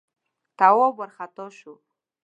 تواب 0.57 0.93
وارخطا 0.97 1.45
شو: 1.57 1.73